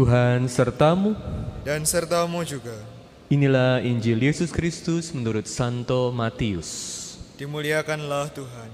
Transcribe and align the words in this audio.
Tuhan 0.00 0.48
sertamu. 0.48 1.12
dan 1.60 1.84
sertamu 1.84 2.40
juga. 2.40 2.72
Inilah 3.28 3.84
Injil 3.84 4.16
Yesus 4.32 4.48
Kristus 4.48 5.12
menurut 5.12 5.44
Santo 5.44 6.08
Matius. 6.08 6.72
Dimuliakanlah 7.36 8.32
Tuhan. 8.32 8.72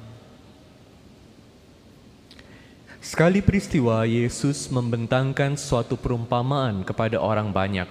Sekali 3.02 3.42
peristiwa 3.42 4.06
Yesus 4.06 4.70
membentangkan 4.70 5.58
suatu 5.58 5.98
perumpamaan 5.98 6.86
kepada 6.86 7.18
orang 7.18 7.50
banyak. 7.50 7.90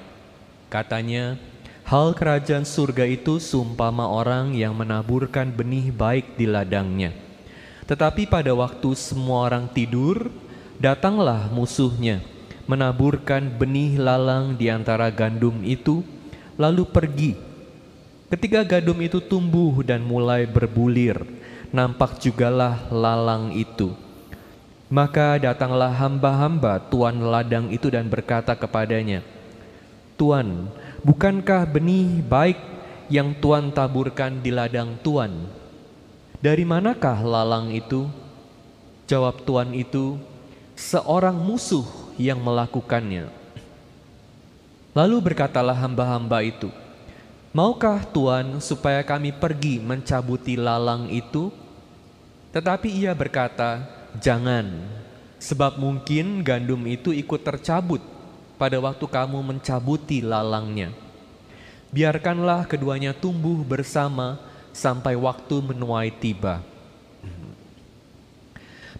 Katanya, 0.71 1.35
hal 1.83 2.15
kerajaan 2.15 2.63
surga 2.63 3.03
itu 3.03 3.43
seumpama 3.43 4.07
orang 4.07 4.55
yang 4.55 4.71
menaburkan 4.71 5.51
benih 5.51 5.91
baik 5.91 6.39
di 6.39 6.47
ladangnya. 6.47 7.11
Tetapi 7.83 8.31
pada 8.31 8.55
waktu 8.55 8.95
semua 8.95 9.51
orang 9.51 9.67
tidur, 9.67 10.31
datanglah 10.79 11.51
musuhnya, 11.51 12.23
menaburkan 12.65 13.45
benih 13.61 14.01
lalang 14.01 14.57
di 14.57 14.69
antara 14.73 15.09
gandum 15.13 15.61
itu, 15.61 16.01
lalu 16.57 16.85
pergi. 16.85 17.31
Ketika 18.29 18.65
gandum 18.65 18.97
itu 19.05 19.21
tumbuh 19.21 19.85
dan 19.85 20.01
mulai 20.01 20.49
berbulir, 20.49 21.21
nampak 21.69 22.17
jugalah 22.17 22.89
lalang 22.89 23.53
itu. 23.53 23.93
Maka 24.89 25.37
datanglah 25.41 25.93
hamba-hamba 25.93 26.77
tuan 26.89 27.17
ladang 27.17 27.69
itu 27.73 27.89
dan 27.89 28.05
berkata 28.05 28.53
kepadanya, 28.53 29.25
Tuan, 30.15 30.69
bukankah 31.01 31.67
benih 31.67 32.21
baik 32.23 32.57
yang 33.09 33.33
Tuan 33.37 33.73
taburkan 33.73 34.41
di 34.41 34.53
ladang 34.53 34.97
Tuan? 35.01 35.49
Dari 36.41 36.61
manakah 36.63 37.17
lalang 37.25 37.73
itu? 37.73 38.05
Jawab 39.09 39.41
Tuan 39.45 39.73
itu, 39.73 40.17
seorang 40.77 41.37
musuh 41.37 42.04
yang 42.15 42.39
melakukannya. 42.39 43.31
Lalu 44.95 45.17
berkatalah 45.19 45.75
hamba-hamba 45.75 46.39
itu, 46.43 46.71
Maukah 47.55 48.03
Tuan 48.11 48.59
supaya 48.59 48.99
kami 48.99 49.31
pergi 49.31 49.79
mencabuti 49.79 50.59
lalang 50.59 51.07
itu? 51.07 51.51
Tetapi 52.51 52.91
ia 52.91 53.15
berkata, 53.15 53.83
Jangan, 54.19 54.67
sebab 55.39 55.79
mungkin 55.79 56.43
gandum 56.43 56.83
itu 56.87 57.15
ikut 57.15 57.43
tercabut 57.43 58.03
pada 58.55 58.79
waktu 58.79 59.03
kamu 59.07 59.39
mencabuti 59.43 60.23
lalangnya. 60.23 60.91
Biarkanlah 61.95 62.67
keduanya 62.67 63.15
tumbuh 63.15 63.63
bersama 63.63 64.39
sampai 64.75 65.15
waktu 65.15 65.55
menuai 65.63 66.11
tiba. 66.11 66.59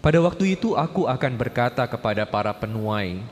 Pada 0.06 0.22
waktu 0.22 0.54
itu 0.54 0.78
aku 0.78 1.10
akan 1.10 1.34
berkata 1.34 1.82
kepada 1.82 2.22
para 2.22 2.54
penuai, 2.54 3.26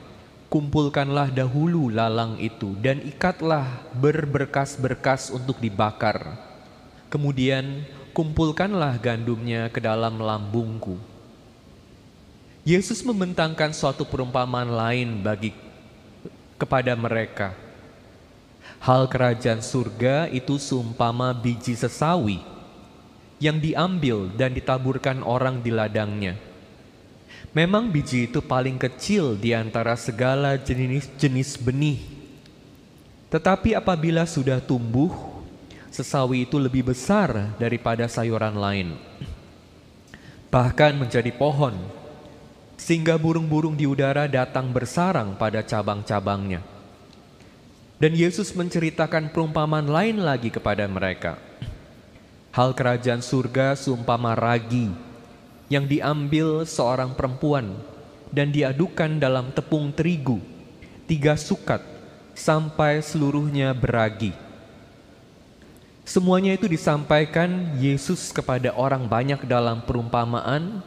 kumpulkanlah 0.51 1.31
dahulu 1.31 1.87
lalang 1.87 2.35
itu 2.35 2.75
dan 2.83 2.99
ikatlah 2.99 3.63
berberkas-berkas 3.95 5.31
untuk 5.31 5.55
dibakar. 5.63 6.35
Kemudian 7.07 7.87
kumpulkanlah 8.11 8.99
gandumnya 8.99 9.71
ke 9.71 9.79
dalam 9.79 10.19
lambungku. 10.19 10.99
Yesus 12.67 13.07
membentangkan 13.07 13.71
suatu 13.71 14.03
perumpamaan 14.03 14.67
lain 14.67 15.23
bagi 15.23 15.55
kepada 16.59 16.91
mereka. 16.99 17.55
Hal 18.83 19.07
kerajaan 19.07 19.63
surga 19.63 20.27
itu 20.27 20.59
seumpama 20.59 21.31
biji 21.31 21.71
sesawi 21.71 22.43
yang 23.39 23.63
diambil 23.63 24.27
dan 24.35 24.51
ditaburkan 24.51 25.23
orang 25.23 25.63
di 25.63 25.71
ladangnya. 25.71 26.44
Memang 27.51 27.91
biji 27.91 28.31
itu 28.31 28.41
paling 28.41 28.79
kecil 28.79 29.35
di 29.35 29.51
antara 29.53 29.93
segala 29.99 30.57
jenis-jenis 30.57 31.59
benih. 31.59 31.99
Tetapi 33.29 33.75
apabila 33.75 34.23
sudah 34.23 34.63
tumbuh, 34.63 35.11
sesawi 35.91 36.47
itu 36.47 36.55
lebih 36.55 36.87
besar 36.95 37.55
daripada 37.59 38.07
sayuran 38.07 38.55
lain. 38.55 38.87
Bahkan 40.47 40.95
menjadi 40.95 41.35
pohon, 41.35 41.75
sehingga 42.79 43.19
burung-burung 43.19 43.75
di 43.75 43.83
udara 43.83 44.27
datang 44.27 44.71
bersarang 44.71 45.35
pada 45.35 45.59
cabang-cabangnya. 45.59 46.63
Dan 47.95 48.11
Yesus 48.11 48.51
menceritakan 48.51 49.31
perumpamaan 49.31 49.87
lain 49.87 50.19
lagi 50.19 50.51
kepada 50.51 50.83
mereka. 50.87 51.39
Hal 52.51 52.71
kerajaan 52.71 53.19
surga 53.19 53.75
seumpama 53.75 54.35
ragi 54.35 54.91
yang 55.71 55.89
diambil 55.89 56.63
seorang 56.65 57.17
perempuan 57.17 57.73
dan 58.29 58.53
diadukan 58.53 59.17
dalam 59.17 59.49
tepung 59.55 59.89
terigu, 59.89 60.37
tiga 61.09 61.33
sukat, 61.33 61.81
sampai 62.37 63.01
seluruhnya 63.01 63.71
beragi. 63.73 64.35
Semuanya 66.05 66.53
itu 66.53 66.69
disampaikan 66.69 67.73
Yesus 67.81 68.29
kepada 68.29 68.69
orang 68.77 69.09
banyak 69.09 69.41
dalam 69.49 69.81
perumpamaan. 69.81 70.85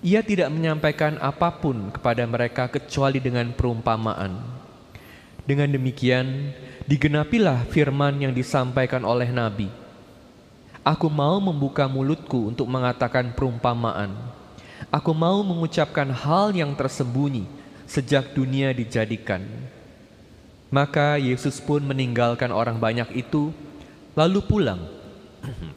Ia 0.00 0.24
tidak 0.24 0.48
menyampaikan 0.48 1.20
apa 1.20 1.52
pun 1.60 1.92
kepada 1.92 2.24
mereka 2.24 2.64
kecuali 2.72 3.20
dengan 3.20 3.52
perumpamaan. 3.52 4.40
Dengan 5.44 5.68
demikian, 5.68 6.56
digenapilah 6.88 7.68
firman 7.68 8.16
yang 8.16 8.32
disampaikan 8.32 9.04
oleh 9.04 9.28
Nabi 9.28 9.68
Aku 10.90 11.06
mau 11.06 11.38
membuka 11.38 11.86
mulutku 11.86 12.50
untuk 12.50 12.66
mengatakan 12.66 13.30
perumpamaan. 13.30 14.10
Aku 14.90 15.14
mau 15.14 15.38
mengucapkan 15.46 16.10
hal 16.10 16.50
yang 16.50 16.74
tersembunyi 16.74 17.46
sejak 17.86 18.34
dunia 18.34 18.74
dijadikan. 18.74 19.46
Maka 20.66 21.14
Yesus 21.14 21.62
pun 21.62 21.78
meninggalkan 21.86 22.50
orang 22.50 22.82
banyak 22.82 23.06
itu, 23.14 23.54
lalu 24.18 24.42
pulang. 24.42 24.82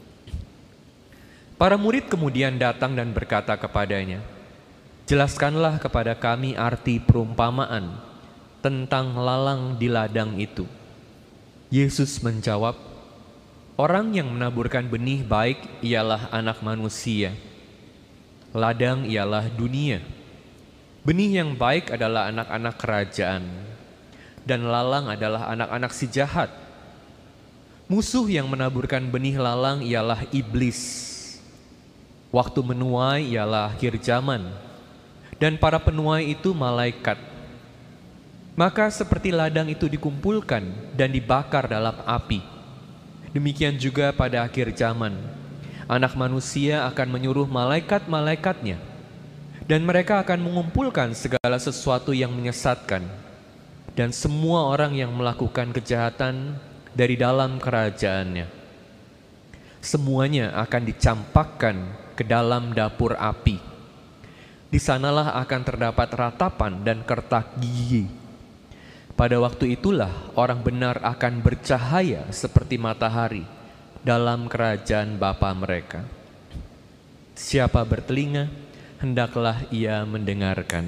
Para 1.62 1.78
murid 1.78 2.10
kemudian 2.10 2.58
datang 2.58 2.98
dan 2.98 3.14
berkata 3.14 3.54
kepadanya, 3.54 4.18
"Jelaskanlah 5.06 5.78
kepada 5.78 6.18
kami 6.18 6.58
arti 6.58 6.98
perumpamaan 6.98 8.02
tentang 8.58 9.14
lalang 9.14 9.78
di 9.78 9.86
ladang 9.86 10.34
itu." 10.42 10.66
Yesus 11.70 12.18
menjawab, 12.18 12.93
Orang 13.74 14.14
yang 14.14 14.30
menaburkan 14.30 14.86
benih 14.86 15.26
baik 15.26 15.58
ialah 15.82 16.30
anak 16.30 16.62
manusia. 16.62 17.34
Ladang 18.54 19.02
ialah 19.02 19.50
dunia. 19.50 19.98
Benih 21.02 21.42
yang 21.42 21.58
baik 21.58 21.90
adalah 21.90 22.30
anak-anak 22.30 22.74
kerajaan. 22.78 23.42
Dan 24.46 24.70
lalang 24.70 25.10
adalah 25.10 25.50
anak-anak 25.50 25.90
si 25.90 26.06
jahat. 26.06 26.54
Musuh 27.90 28.30
yang 28.30 28.46
menaburkan 28.46 29.10
benih 29.10 29.42
lalang 29.42 29.82
ialah 29.82 30.22
iblis. 30.30 30.78
Waktu 32.30 32.62
menuai 32.62 33.26
ialah 33.34 33.74
akhir 33.74 33.98
zaman. 33.98 34.54
Dan 35.42 35.58
para 35.58 35.82
penuai 35.82 36.30
itu 36.30 36.54
malaikat. 36.54 37.18
Maka 38.54 38.86
seperti 38.94 39.34
ladang 39.34 39.66
itu 39.66 39.90
dikumpulkan 39.90 40.62
dan 40.94 41.10
dibakar 41.10 41.66
dalam 41.66 41.98
api 42.06 42.53
Demikian 43.34 43.74
juga 43.82 44.14
pada 44.14 44.46
akhir 44.46 44.78
zaman, 44.78 45.10
anak 45.90 46.14
manusia 46.14 46.86
akan 46.86 47.18
menyuruh 47.18 47.50
malaikat-malaikatnya, 47.50 48.78
dan 49.66 49.82
mereka 49.82 50.22
akan 50.22 50.38
mengumpulkan 50.38 51.10
segala 51.18 51.58
sesuatu 51.58 52.14
yang 52.14 52.30
menyesatkan, 52.30 53.02
dan 53.98 54.14
semua 54.14 54.70
orang 54.70 54.94
yang 54.94 55.10
melakukan 55.10 55.74
kejahatan 55.74 56.54
dari 56.94 57.18
dalam 57.18 57.58
kerajaannya. 57.58 58.46
Semuanya 59.82 60.54
akan 60.54 60.82
dicampakkan 60.94 61.76
ke 62.14 62.22
dalam 62.22 62.70
dapur 62.70 63.18
api. 63.18 63.58
Di 64.70 64.78
sanalah 64.78 65.34
akan 65.42 65.60
terdapat 65.66 66.06
ratapan 66.14 66.86
dan 66.86 67.02
kertak 67.02 67.58
gigi 67.58 68.23
pada 69.14 69.38
waktu 69.38 69.78
itulah 69.78 70.10
orang 70.34 70.62
benar 70.62 70.98
akan 71.02 71.38
bercahaya 71.38 72.26
seperti 72.34 72.78
matahari 72.78 73.46
dalam 74.02 74.50
kerajaan 74.50 75.16
Bapa 75.16 75.54
mereka. 75.54 76.04
Siapa 77.34 77.82
bertelinga, 77.82 78.46
hendaklah 79.02 79.66
ia 79.70 80.06
mendengarkan. 80.06 80.86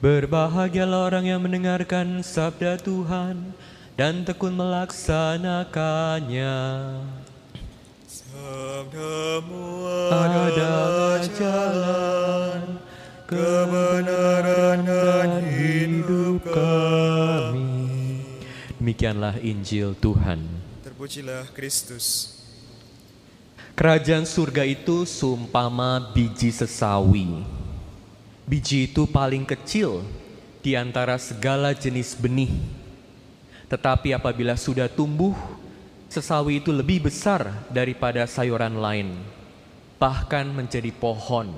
Berbahagialah 0.00 1.12
orang 1.12 1.28
yang 1.28 1.44
mendengarkan 1.44 2.24
sabda 2.24 2.80
Tuhan 2.80 3.52
dan 4.00 4.24
tekun 4.24 4.56
melaksanakannya. 4.56 6.56
Sabdamu 8.08 9.68
adalah 10.08 11.20
jalan, 11.36 12.80
kebenaran 13.30 14.82
dan 14.82 15.30
hidup 15.46 16.42
kami. 16.42 18.26
Demikianlah 18.82 19.38
Injil 19.38 19.94
Tuhan. 19.94 20.42
Terpujilah 20.82 21.46
Kristus. 21.54 22.34
Kerajaan 23.78 24.26
surga 24.26 24.66
itu 24.66 25.06
seumpama 25.06 26.10
biji 26.10 26.50
sesawi. 26.50 27.46
Biji 28.50 28.90
itu 28.90 29.06
paling 29.06 29.46
kecil 29.46 30.02
di 30.58 30.74
antara 30.74 31.14
segala 31.16 31.70
jenis 31.70 32.18
benih. 32.18 32.50
Tetapi 33.70 34.10
apabila 34.10 34.58
sudah 34.58 34.90
tumbuh, 34.90 35.32
sesawi 36.10 36.58
itu 36.58 36.74
lebih 36.74 37.06
besar 37.06 37.46
daripada 37.70 38.26
sayuran 38.26 38.74
lain, 38.82 39.14
bahkan 40.02 40.50
menjadi 40.50 40.90
pohon, 40.90 41.54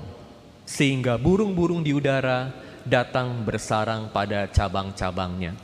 sehingga 0.66 1.18
burung-burung 1.18 1.82
di 1.82 1.94
udara 1.94 2.50
datang 2.82 3.42
bersarang 3.46 4.10
pada 4.10 4.50
cabang-cabangnya. 4.50 5.54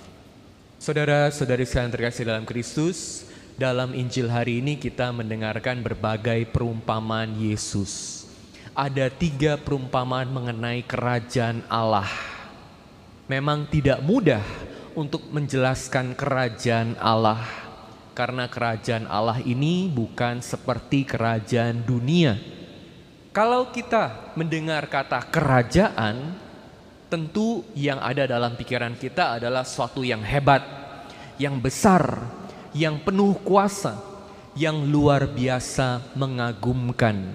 Saudara-saudari 0.78 1.66
sekalian 1.66 1.90
terkasih 1.90 2.24
dalam 2.26 2.46
Kristus, 2.46 3.26
dalam 3.58 3.90
Injil 3.90 4.30
hari 4.30 4.62
ini 4.62 4.78
kita 4.78 5.10
mendengarkan 5.10 5.82
berbagai 5.82 6.46
perumpamaan 6.54 7.34
Yesus. 7.34 8.22
Ada 8.78 9.10
tiga 9.10 9.58
perumpamaan 9.58 10.30
mengenai 10.30 10.86
kerajaan 10.86 11.66
Allah. 11.66 12.06
Memang 13.26 13.66
tidak 13.66 13.98
mudah 14.06 14.46
untuk 14.94 15.26
menjelaskan 15.34 16.14
kerajaan 16.14 16.94
Allah 17.02 17.42
karena 18.14 18.46
kerajaan 18.46 19.10
Allah 19.10 19.42
ini 19.42 19.90
bukan 19.90 20.38
seperti 20.38 21.02
kerajaan 21.02 21.82
dunia. 21.82 22.57
Kalau 23.38 23.70
kita 23.70 24.34
mendengar 24.34 24.90
kata 24.90 25.22
kerajaan, 25.30 26.34
tentu 27.06 27.62
yang 27.70 28.02
ada 28.02 28.26
dalam 28.26 28.58
pikiran 28.58 28.98
kita 28.98 29.38
adalah 29.38 29.62
suatu 29.62 30.02
yang 30.02 30.26
hebat, 30.26 30.66
yang 31.38 31.54
besar, 31.62 32.18
yang 32.74 32.98
penuh 32.98 33.38
kuasa, 33.46 33.94
yang 34.58 34.82
luar 34.90 35.30
biasa 35.30 36.02
mengagumkan. 36.18 37.30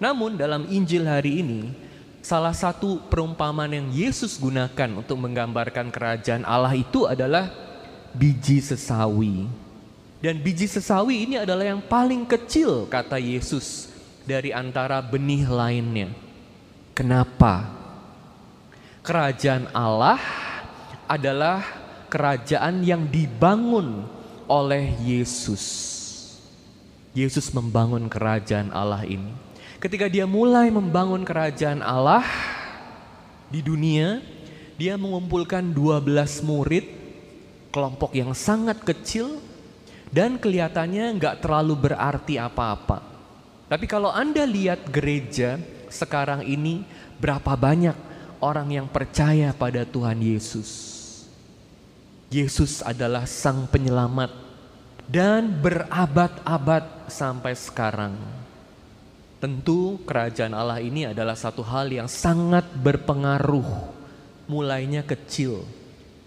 Namun 0.00 0.40
dalam 0.40 0.64
Injil 0.72 1.04
hari 1.04 1.44
ini, 1.44 1.76
salah 2.24 2.56
satu 2.56 2.96
perumpamaan 3.12 3.68
yang 3.68 3.92
Yesus 3.92 4.40
gunakan 4.40 4.96
untuk 4.96 5.20
menggambarkan 5.20 5.92
kerajaan 5.92 6.48
Allah 6.48 6.72
itu 6.72 7.04
adalah 7.04 7.52
biji 8.16 8.64
sesawi. 8.64 9.44
Dan 10.24 10.40
biji 10.40 10.64
sesawi 10.64 11.28
ini 11.28 11.36
adalah 11.36 11.68
yang 11.68 11.84
paling 11.84 12.24
kecil 12.24 12.88
kata 12.88 13.20
Yesus 13.20 13.91
dari 14.26 14.54
antara 14.54 15.02
benih 15.02 15.46
lainnya. 15.46 16.08
Kenapa? 16.92 17.66
Kerajaan 19.02 19.66
Allah 19.74 20.20
adalah 21.10 21.64
kerajaan 22.06 22.86
yang 22.86 23.08
dibangun 23.08 24.06
oleh 24.46 24.94
Yesus. 25.02 25.64
Yesus 27.12 27.52
membangun 27.52 28.08
kerajaan 28.08 28.72
Allah 28.72 29.04
ini. 29.04 29.32
Ketika 29.82 30.06
dia 30.06 30.24
mulai 30.24 30.70
membangun 30.70 31.26
kerajaan 31.26 31.82
Allah 31.82 32.24
di 33.50 33.60
dunia, 33.60 34.22
dia 34.80 34.96
mengumpulkan 34.96 35.74
12 35.74 36.40
murid, 36.46 36.86
kelompok 37.74 38.16
yang 38.16 38.32
sangat 38.32 38.80
kecil 38.80 39.42
dan 40.08 40.40
kelihatannya 40.40 41.18
nggak 41.18 41.42
terlalu 41.44 41.90
berarti 41.90 42.40
apa-apa. 42.40 43.11
Tapi 43.72 43.88
kalau 43.88 44.12
Anda 44.12 44.44
lihat 44.44 44.92
gereja 44.92 45.56
sekarang 45.88 46.44
ini 46.44 46.84
berapa 47.16 47.56
banyak 47.56 47.96
orang 48.44 48.68
yang 48.68 48.84
percaya 48.84 49.48
pada 49.56 49.88
Tuhan 49.88 50.20
Yesus. 50.20 51.00
Yesus 52.28 52.84
adalah 52.84 53.24
sang 53.24 53.64
penyelamat 53.72 54.28
dan 55.08 55.56
berabad-abad 55.56 57.08
sampai 57.08 57.56
sekarang. 57.56 58.12
Tentu 59.40 60.04
kerajaan 60.04 60.52
Allah 60.52 60.84
ini 60.84 61.08
adalah 61.08 61.32
satu 61.32 61.64
hal 61.64 61.88
yang 61.88 62.12
sangat 62.12 62.68
berpengaruh. 62.76 63.88
Mulainya 64.52 65.00
kecil, 65.00 65.64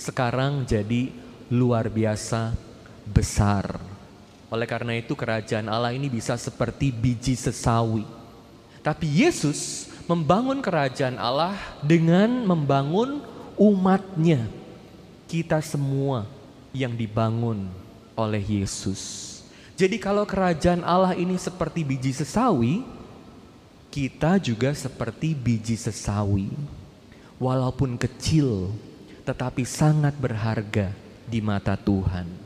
sekarang 0.02 0.66
jadi 0.66 1.14
luar 1.54 1.94
biasa 1.94 2.58
besar. 3.06 3.95
Oleh 4.54 4.68
karena 4.70 4.94
itu 4.94 5.18
kerajaan 5.18 5.66
Allah 5.66 5.92
ini 5.94 6.06
bisa 6.06 6.38
seperti 6.38 6.94
biji 6.94 7.34
sesawi. 7.34 8.06
Tapi 8.86 9.26
Yesus 9.26 9.90
membangun 10.06 10.62
kerajaan 10.62 11.18
Allah 11.18 11.58
dengan 11.82 12.30
membangun 12.46 13.26
umatnya. 13.58 14.46
Kita 15.26 15.58
semua 15.66 16.30
yang 16.70 16.94
dibangun 16.94 17.66
oleh 18.14 18.62
Yesus. 18.62 19.34
Jadi 19.74 19.98
kalau 19.98 20.24
kerajaan 20.24 20.86
Allah 20.86 21.18
ini 21.18 21.36
seperti 21.36 21.82
biji 21.82 22.14
sesawi, 22.14 22.86
kita 23.90 24.38
juga 24.38 24.72
seperti 24.72 25.34
biji 25.34 25.76
sesawi. 25.76 26.54
Walaupun 27.42 28.00
kecil, 28.00 28.72
tetapi 29.28 29.68
sangat 29.68 30.16
berharga 30.16 30.94
di 31.28 31.44
mata 31.44 31.76
Tuhan. 31.76 32.45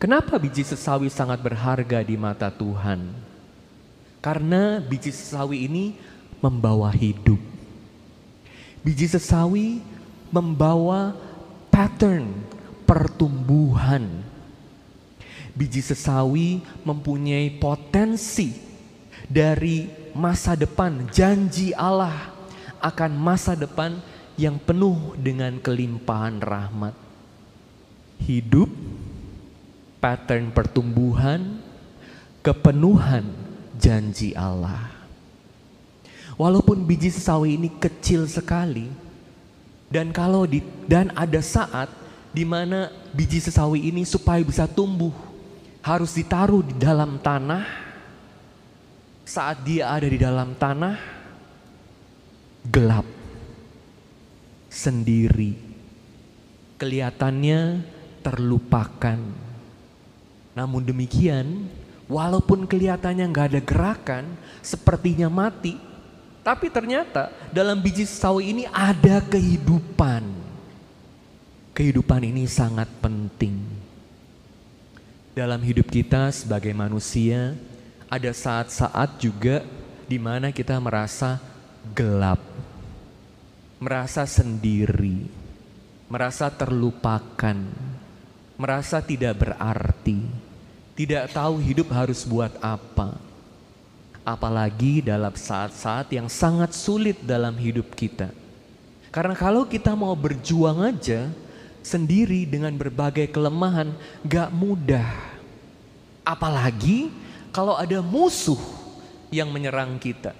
Kenapa 0.00 0.40
biji 0.40 0.64
sesawi 0.64 1.12
sangat 1.12 1.44
berharga 1.44 2.00
di 2.00 2.16
mata 2.16 2.48
Tuhan? 2.48 3.12
Karena 4.24 4.80
biji 4.80 5.12
sesawi 5.12 5.68
ini 5.68 5.92
membawa 6.40 6.88
hidup. 6.88 7.36
Biji 8.80 9.04
sesawi 9.04 9.84
membawa 10.32 11.12
pattern 11.68 12.32
pertumbuhan. 12.88 14.24
Biji 15.52 15.84
sesawi 15.84 16.64
mempunyai 16.80 17.60
potensi 17.60 18.56
dari 19.28 19.84
masa 20.16 20.56
depan, 20.56 21.12
janji 21.12 21.76
Allah 21.76 22.32
akan 22.80 23.12
masa 23.20 23.52
depan 23.52 24.00
yang 24.40 24.56
penuh 24.56 25.12
dengan 25.20 25.60
kelimpahan 25.60 26.40
rahmat. 26.40 26.96
Hidup 28.24 28.89
pattern 30.00 30.50
pertumbuhan, 30.50 31.60
kepenuhan 32.40 33.28
janji 33.76 34.32
Allah. 34.32 34.88
Walaupun 36.40 36.88
biji 36.88 37.12
sesawi 37.12 37.60
ini 37.60 37.68
kecil 37.68 38.24
sekali, 38.24 38.88
dan 39.92 40.08
kalau 40.08 40.48
di 40.48 40.64
dan 40.88 41.12
ada 41.12 41.44
saat 41.44 41.92
di 42.32 42.48
mana 42.48 42.88
biji 43.12 43.44
sesawi 43.44 43.92
ini 43.92 44.08
supaya 44.08 44.40
bisa 44.40 44.64
tumbuh 44.64 45.12
harus 45.84 46.16
ditaruh 46.16 46.64
di 46.64 46.74
dalam 46.80 47.20
tanah. 47.20 47.92
Saat 49.30 49.62
dia 49.62 49.86
ada 49.86 50.08
di 50.10 50.18
dalam 50.18 50.58
tanah, 50.58 50.98
gelap, 52.66 53.06
sendiri, 54.66 55.54
kelihatannya 56.80 57.84
terlupakan 58.26 59.49
namun 60.54 60.82
demikian, 60.82 61.70
walaupun 62.10 62.66
kelihatannya 62.66 63.24
nggak 63.30 63.48
ada 63.54 63.60
gerakan, 63.62 64.24
sepertinya 64.60 65.30
mati, 65.30 65.78
tapi 66.40 66.72
ternyata 66.72 67.30
dalam 67.54 67.78
biji 67.78 68.08
sawi 68.08 68.50
ini 68.50 68.64
ada 68.70 69.22
kehidupan. 69.22 70.24
Kehidupan 71.70 72.26
ini 72.26 72.44
sangat 72.50 72.90
penting. 72.98 73.56
Dalam 75.30 75.62
hidup 75.62 75.86
kita 75.86 76.34
sebagai 76.34 76.74
manusia, 76.74 77.54
ada 78.10 78.34
saat-saat 78.34 79.22
juga 79.22 79.62
di 80.10 80.18
mana 80.18 80.50
kita 80.50 80.74
merasa 80.82 81.38
gelap, 81.94 82.42
merasa 83.78 84.26
sendiri, 84.26 85.30
merasa 86.10 86.50
terlupakan, 86.50 87.56
merasa 88.58 88.98
tidak 88.98 89.46
berarti, 89.46 90.18
tidak 91.00 91.32
tahu 91.32 91.64
hidup 91.64 91.88
harus 91.96 92.28
buat 92.28 92.52
apa. 92.60 93.16
Apalagi 94.20 95.00
dalam 95.00 95.32
saat-saat 95.32 96.12
yang 96.12 96.28
sangat 96.28 96.76
sulit 96.76 97.16
dalam 97.24 97.56
hidup 97.56 97.96
kita. 97.96 98.28
Karena 99.08 99.32
kalau 99.32 99.64
kita 99.64 99.96
mau 99.96 100.12
berjuang 100.12 100.84
aja 100.84 101.32
sendiri 101.80 102.44
dengan 102.44 102.76
berbagai 102.76 103.32
kelemahan, 103.32 103.96
gak 104.28 104.52
mudah. 104.52 105.08
Apalagi 106.20 107.08
kalau 107.48 107.80
ada 107.80 108.04
musuh 108.04 108.60
yang 109.32 109.48
menyerang 109.48 109.96
kita. 109.96 110.36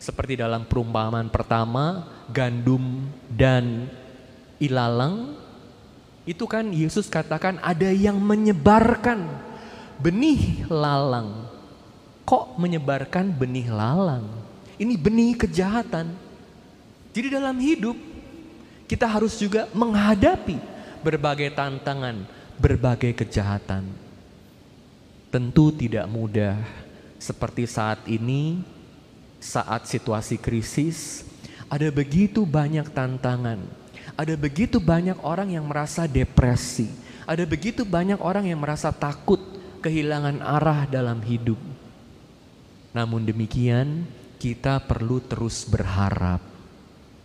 Seperti 0.00 0.40
dalam 0.40 0.64
perumpamaan 0.64 1.28
pertama, 1.28 2.08
gandum 2.32 3.04
dan 3.28 3.84
ilalang 4.56 5.36
itu 6.24 6.48
kan 6.48 6.72
Yesus 6.72 7.04
katakan 7.12 7.60
ada 7.60 7.92
yang 7.92 8.16
menyebarkan 8.16 9.52
benih 9.98 10.66
lalang. 10.70 11.50
Kok 12.24 12.56
menyebarkan 12.56 13.30
benih 13.34 13.68
lalang? 13.68 14.24
Ini 14.80 14.94
benih 14.96 15.38
kejahatan. 15.38 16.10
Jadi 17.14 17.28
dalam 17.30 17.54
hidup 17.60 17.94
kita 18.90 19.06
harus 19.06 19.38
juga 19.38 19.70
menghadapi 19.70 20.58
berbagai 21.04 21.52
tantangan, 21.52 22.26
berbagai 22.58 23.12
kejahatan. 23.12 23.86
Tentu 25.30 25.74
tidak 25.74 26.06
mudah 26.10 26.58
seperti 27.20 27.68
saat 27.68 28.02
ini, 28.08 28.62
saat 29.38 29.86
situasi 29.86 30.40
krisis, 30.40 31.28
ada 31.68 31.90
begitu 31.90 32.46
banyak 32.46 32.86
tantangan 32.92 33.60
Ada 34.14 34.38
begitu 34.38 34.78
banyak 34.78 35.18
orang 35.26 35.50
yang 35.58 35.66
merasa 35.66 36.06
depresi. 36.06 36.86
Ada 37.26 37.42
begitu 37.42 37.82
banyak 37.82 38.22
orang 38.22 38.46
yang 38.46 38.62
merasa 38.62 38.94
takut 38.94 39.42
kehilangan 39.84 40.40
arah 40.40 40.88
dalam 40.88 41.20
hidup. 41.20 41.60
Namun 42.96 43.28
demikian, 43.28 44.08
kita 44.40 44.80
perlu 44.80 45.20
terus 45.20 45.68
berharap. 45.68 46.40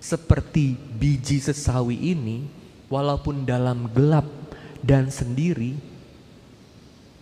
Seperti 0.03 0.75
biji 0.75 1.39
sesawi 1.39 1.95
ini, 2.11 2.43
walaupun 2.91 3.47
dalam 3.47 3.87
gelap 3.95 4.27
dan 4.83 5.07
sendiri, 5.07 5.79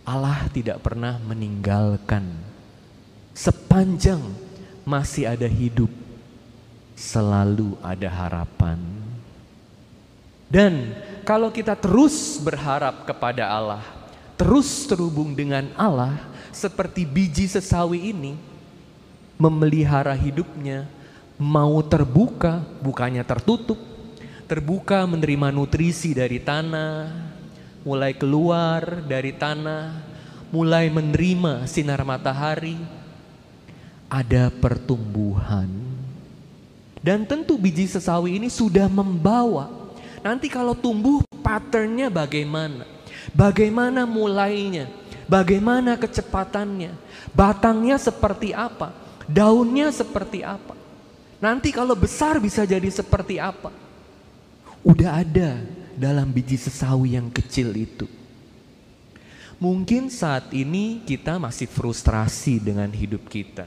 Allah 0.02 0.50
tidak 0.50 0.82
pernah 0.82 1.22
meninggalkan. 1.22 2.26
Sepanjang 3.30 4.22
masih 4.82 5.30
ada 5.30 5.46
hidup, 5.46 5.92
selalu 6.98 7.78
ada 7.78 8.10
harapan. 8.10 8.80
Dan 10.48 10.96
kalau 11.22 11.52
kita 11.52 11.76
terus 11.76 12.40
berharap 12.40 13.04
kepada 13.04 13.44
Allah, 13.52 13.97
terus 14.38 14.86
terhubung 14.86 15.34
dengan 15.34 15.66
Allah, 15.74 16.14
seperti 16.54 17.02
biji 17.02 17.50
sesawi 17.50 18.14
ini, 18.14 18.38
memelihara 19.34 20.14
hidupnya, 20.14 20.86
mau 21.34 21.82
terbuka, 21.82 22.62
bukannya 22.78 23.26
tertutup, 23.26 23.76
terbuka 24.46 25.04
menerima 25.10 25.50
nutrisi 25.50 26.14
dari 26.14 26.38
tanah, 26.38 27.10
mulai 27.82 28.14
keluar 28.14 29.02
dari 29.02 29.34
tanah, 29.34 30.06
mulai 30.54 30.86
menerima 30.86 31.66
sinar 31.66 32.06
matahari, 32.06 32.78
ada 34.06 34.54
pertumbuhan. 34.54 35.66
Dan 36.98 37.26
tentu 37.26 37.54
biji 37.54 37.86
sesawi 37.86 38.42
ini 38.42 38.50
sudah 38.50 38.90
membawa. 38.90 39.70
Nanti 40.18 40.50
kalau 40.50 40.74
tumbuh 40.74 41.22
patternnya 41.46 42.10
bagaimana? 42.10 42.97
Bagaimana 43.32 44.08
mulainya? 44.08 44.88
Bagaimana 45.28 46.00
kecepatannya? 46.00 46.96
Batangnya 47.36 48.00
seperti 48.00 48.56
apa? 48.56 48.96
Daunnya 49.28 49.92
seperti 49.92 50.40
apa? 50.40 50.72
Nanti 51.38 51.70
kalau 51.70 51.94
besar 51.94 52.40
bisa 52.40 52.64
jadi 52.64 52.88
seperti 52.88 53.36
apa? 53.36 53.70
Udah 54.82 55.20
ada 55.20 55.60
dalam 55.94 56.32
biji 56.32 56.56
sesawi 56.56 57.14
yang 57.14 57.28
kecil 57.28 57.74
itu. 57.76 58.08
Mungkin 59.58 60.06
saat 60.06 60.54
ini 60.54 61.02
kita 61.02 61.36
masih 61.36 61.66
frustrasi 61.66 62.62
dengan 62.62 62.86
hidup 62.94 63.26
kita. 63.26 63.66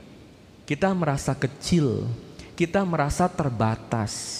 Kita 0.64 0.88
merasa 0.96 1.36
kecil, 1.36 2.08
kita 2.56 2.80
merasa 2.88 3.28
terbatas. 3.28 4.40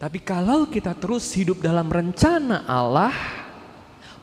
Tapi 0.00 0.16
kalau 0.24 0.64
kita 0.72 0.96
terus 0.96 1.28
hidup 1.36 1.60
dalam 1.60 1.88
rencana 1.92 2.64
Allah, 2.64 3.12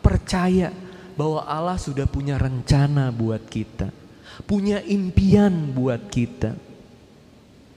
percaya 0.03 0.75
bahwa 1.15 1.47
Allah 1.47 1.79
sudah 1.79 2.03
punya 2.03 2.35
rencana 2.35 3.09
buat 3.15 3.47
kita, 3.47 3.89
punya 4.43 4.83
impian 4.83 5.71
buat 5.71 6.11
kita. 6.11 6.59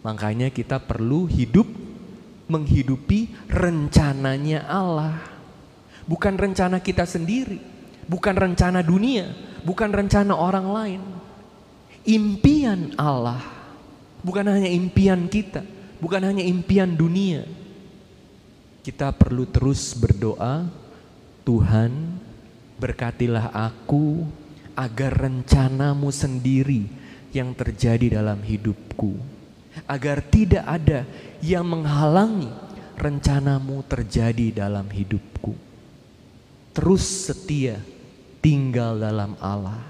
Makanya 0.02 0.50
kita 0.50 0.82
perlu 0.82 1.30
hidup 1.30 1.66
menghidupi 2.50 3.30
rencananya 3.50 4.66
Allah. 4.66 5.18
Bukan 6.06 6.38
rencana 6.38 6.78
kita 6.78 7.02
sendiri, 7.02 7.58
bukan 8.06 8.34
rencana 8.34 8.82
dunia, 8.82 9.30
bukan 9.66 9.90
rencana 9.90 10.32
orang 10.34 10.66
lain. 10.70 11.02
Impian 12.06 12.94
Allah, 12.94 13.42
bukan 14.22 14.46
hanya 14.46 14.70
impian 14.70 15.26
kita, 15.26 15.66
bukan 15.98 16.22
hanya 16.22 16.46
impian 16.46 16.94
dunia. 16.94 17.42
Kita 18.86 19.10
perlu 19.10 19.50
terus 19.50 19.90
berdoa, 19.98 20.70
Tuhan 21.42 22.15
berkatilah 22.76 23.52
aku 23.52 24.24
agar 24.76 25.28
rencanamu 25.28 26.12
sendiri 26.12 26.84
yang 27.32 27.56
terjadi 27.56 28.20
dalam 28.20 28.40
hidupku. 28.44 29.16
Agar 29.84 30.24
tidak 30.24 30.64
ada 30.64 31.04
yang 31.44 31.68
menghalangi 31.68 32.48
rencanamu 32.96 33.84
terjadi 33.84 34.64
dalam 34.64 34.88
hidupku. 34.88 35.52
Terus 36.72 37.04
setia 37.28 37.80
tinggal 38.40 38.96
dalam 38.96 39.36
Allah. 39.40 39.80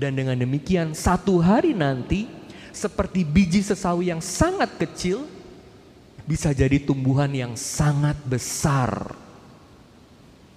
Dan 0.00 0.16
dengan 0.16 0.36
demikian 0.36 0.96
satu 0.96 1.36
hari 1.44 1.76
nanti 1.76 2.24
seperti 2.72 3.20
biji 3.28 3.60
sesawi 3.60 4.08
yang 4.08 4.24
sangat 4.24 4.72
kecil 4.80 5.28
bisa 6.24 6.56
jadi 6.56 6.80
tumbuhan 6.80 7.28
yang 7.28 7.52
sangat 7.58 8.16
besar. 8.24 9.12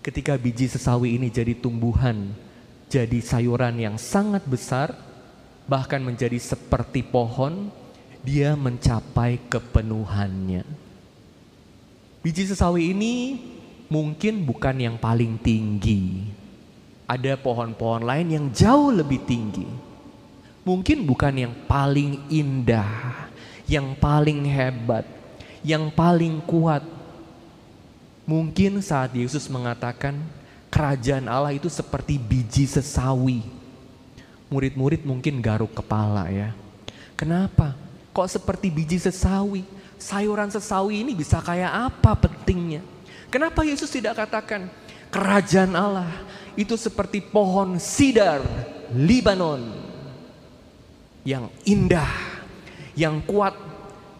Ketika 0.03 0.35
biji 0.35 0.67
sesawi 0.67 1.15
ini 1.15 1.31
jadi 1.31 1.55
tumbuhan, 1.55 2.35
jadi 2.91 3.23
sayuran 3.23 3.79
yang 3.79 3.95
sangat 3.95 4.43
besar, 4.43 4.91
bahkan 5.63 6.03
menjadi 6.03 6.35
seperti 6.35 7.07
pohon 7.07 7.71
dia 8.19 8.51
mencapai 8.59 9.39
kepenuhannya. 9.47 10.67
Biji 12.19 12.51
sesawi 12.51 12.91
ini 12.91 13.39
mungkin 13.87 14.43
bukan 14.43 14.75
yang 14.75 14.95
paling 14.99 15.39
tinggi. 15.39 16.27
Ada 17.07 17.39
pohon-pohon 17.39 18.03
lain 18.03 18.27
yang 18.27 18.45
jauh 18.51 18.91
lebih 18.91 19.23
tinggi. 19.23 19.67
Mungkin 20.63 21.03
bukan 21.03 21.35
yang 21.47 21.55
paling 21.67 22.27
indah, 22.31 23.27
yang 23.67 23.95
paling 23.95 24.47
hebat, 24.47 25.07
yang 25.63 25.91
paling 25.91 26.43
kuat. 26.43 26.92
Mungkin 28.23 28.79
saat 28.79 29.11
Yesus 29.11 29.51
mengatakan 29.51 30.15
kerajaan 30.71 31.27
Allah 31.27 31.51
itu 31.51 31.67
seperti 31.67 32.15
biji 32.15 32.63
sesawi. 32.63 33.43
Murid-murid 34.47 35.03
mungkin 35.03 35.43
garuk 35.43 35.75
kepala 35.75 36.31
ya. 36.31 36.55
Kenapa? 37.19 37.75
Kok 38.15 38.29
seperti 38.29 38.71
biji 38.71 38.97
sesawi? 39.01 39.67
Sayuran 39.99 40.47
sesawi 40.47 41.03
ini 41.03 41.11
bisa 41.11 41.43
kayak 41.43 41.91
apa 41.91 42.15
pentingnya? 42.15 42.79
Kenapa 43.27 43.65
Yesus 43.65 43.89
tidak 43.89 44.19
katakan 44.19 44.69
kerajaan 45.09 45.73
Allah 45.73 46.09
itu 46.53 46.77
seperti 46.77 47.21
pohon 47.21 47.81
sidar 47.81 48.45
Libanon 48.93 49.73
yang 51.25 51.49
indah, 51.65 52.13
yang 52.93 53.23
kuat, 53.25 53.57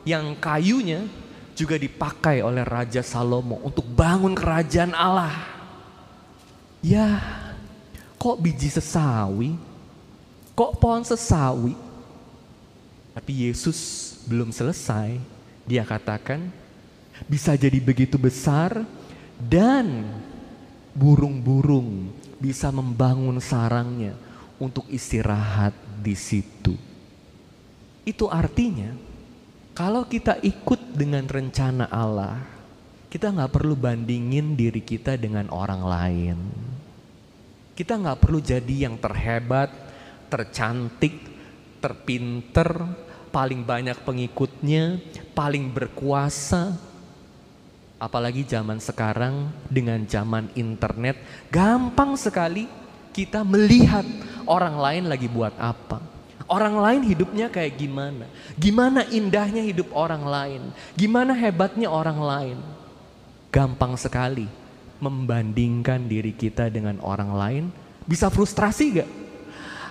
yang 0.02 0.34
kayunya 0.42 1.06
juga 1.54 1.78
dipakai 1.78 2.42
oleh 2.42 2.66
Raja 2.66 3.06
Salomo 3.06 3.62
untuk 3.62 3.86
bangun 3.86 4.34
kerajaan 4.34 4.94
Allah. 4.94 5.34
Ya, 6.84 7.22
kok 8.20 8.42
biji 8.42 8.68
sesawi? 8.68 9.56
Kok 10.54 10.78
pohon 10.78 11.06
sesawi? 11.08 11.74
Tapi 13.14 13.48
Yesus 13.48 14.14
belum 14.28 14.52
selesai. 14.52 15.18
Dia 15.64 15.88
katakan, 15.88 16.52
bisa 17.30 17.56
jadi 17.56 17.80
begitu 17.80 18.20
besar 18.20 18.84
dan 19.40 20.04
burung-burung 20.92 22.12
bisa 22.38 22.68
membangun 22.70 23.40
sarangnya 23.40 24.14
untuk 24.60 24.86
istirahat 24.92 25.72
di 26.04 26.14
situ. 26.14 26.76
Itu 28.04 28.28
artinya 28.28 28.92
kalau 29.74 30.06
kita 30.06 30.38
ikut 30.46 30.94
dengan 30.94 31.26
rencana 31.26 31.90
Allah, 31.90 32.38
kita 33.10 33.34
nggak 33.34 33.50
perlu 33.58 33.74
bandingin 33.74 34.54
diri 34.54 34.86
kita 34.86 35.18
dengan 35.18 35.50
orang 35.50 35.82
lain. 35.82 36.38
Kita 37.74 37.98
nggak 37.98 38.22
perlu 38.22 38.38
jadi 38.38 38.86
yang 38.86 39.02
terhebat, 39.02 39.74
tercantik, 40.30 41.18
terpinter, 41.82 42.86
paling 43.34 43.66
banyak 43.66 43.98
pengikutnya, 44.06 45.02
paling 45.34 45.74
berkuasa. 45.74 46.78
Apalagi 47.98 48.46
zaman 48.46 48.78
sekarang 48.78 49.50
dengan 49.74 50.06
zaman 50.06 50.54
internet, 50.54 51.18
gampang 51.50 52.14
sekali 52.14 52.70
kita 53.10 53.42
melihat 53.42 54.06
orang 54.46 54.78
lain 54.78 55.04
lagi 55.10 55.26
buat 55.26 55.58
apa. 55.58 56.13
Orang 56.48 56.76
lain 56.76 57.02
hidupnya 57.08 57.48
kayak 57.48 57.80
gimana? 57.80 58.28
Gimana 58.60 59.08
indahnya 59.08 59.64
hidup 59.64 59.92
orang 59.96 60.24
lain? 60.28 60.62
Gimana 60.94 61.32
hebatnya 61.32 61.88
orang 61.88 62.20
lain? 62.20 62.58
Gampang 63.54 63.96
sekali 63.96 64.50
membandingkan 65.04 66.04
diri 66.08 66.32
kita 66.36 66.68
dengan 66.72 67.00
orang 67.04 67.32
lain. 67.36 67.64
Bisa 68.04 68.28
frustrasi 68.28 69.04
gak? 69.04 69.10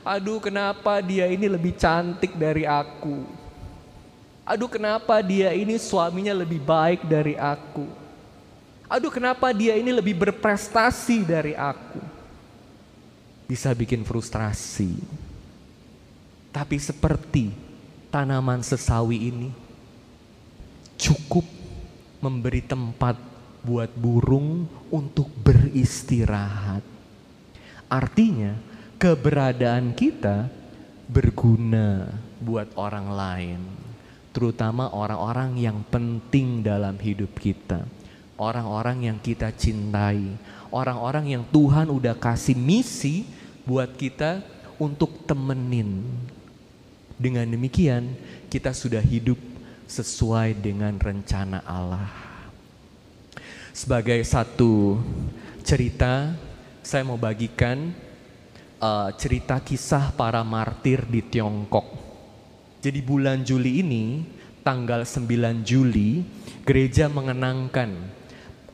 Aduh 0.03 0.43
kenapa 0.43 0.99
dia 0.99 1.31
ini 1.31 1.47
lebih 1.47 1.79
cantik 1.79 2.35
dari 2.35 2.67
aku. 2.67 3.23
Aduh 4.43 4.67
kenapa 4.67 5.23
dia 5.23 5.55
ini 5.55 5.79
suaminya 5.79 6.35
lebih 6.35 6.59
baik 6.59 7.07
dari 7.07 7.39
aku. 7.39 7.87
Aduh 8.91 9.09
kenapa 9.09 9.55
dia 9.55 9.79
ini 9.79 9.95
lebih 9.95 10.19
berprestasi 10.19 11.23
dari 11.23 11.55
aku. 11.55 12.03
Bisa 13.47 13.71
bikin 13.73 14.03
frustrasi. 14.03 15.22
Tapi 16.53 16.77
seperti 16.77 17.49
tanaman 18.13 18.61
sesawi 18.61 19.33
ini 19.33 19.49
cukup 21.01 21.49
memberi 22.21 22.61
tempat 22.61 23.17
buat 23.65 23.89
burung 23.97 24.69
untuk 24.93 25.33
beristirahat. 25.41 26.85
Artinya, 27.89 28.53
keberadaan 29.01 29.97
kita 29.97 30.47
berguna 31.11 32.07
buat 32.39 32.71
orang 32.79 33.09
lain, 33.11 33.61
terutama 34.31 34.93
orang-orang 34.93 35.59
yang 35.59 35.81
penting 35.89 36.63
dalam 36.63 36.95
hidup 37.01 37.35
kita, 37.41 37.83
orang-orang 38.39 39.11
yang 39.11 39.19
kita 39.19 39.51
cintai, 39.51 40.39
orang-orang 40.71 41.39
yang 41.39 41.45
Tuhan 41.51 41.91
udah 41.91 42.15
kasih 42.15 42.55
misi 42.55 43.27
buat 43.67 43.95
kita 43.95 44.43
untuk 44.79 45.23
temenin. 45.27 46.03
Dengan 47.23 47.47
demikian, 47.47 48.19
kita 48.51 48.75
sudah 48.75 48.99
hidup 48.99 49.39
sesuai 49.87 50.59
dengan 50.59 50.99
rencana 50.99 51.63
Allah. 51.63 52.11
Sebagai 53.71 54.19
satu 54.27 54.99
cerita, 55.63 56.35
saya 56.83 57.07
mau 57.07 57.15
bagikan 57.15 57.95
uh, 58.83 59.15
cerita 59.15 59.63
kisah 59.63 60.11
para 60.19 60.43
martir 60.43 61.07
di 61.07 61.23
Tiongkok. 61.23 61.87
Jadi 62.83 62.99
bulan 62.99 63.47
Juli 63.47 63.87
ini, 63.87 64.27
tanggal 64.67 65.07
9 65.07 65.63
Juli, 65.63 66.27
gereja 66.67 67.07
mengenangkan 67.07 68.03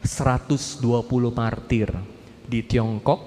120 0.01 0.89
martir 1.37 1.93
di 2.49 2.65
Tiongkok 2.65 3.21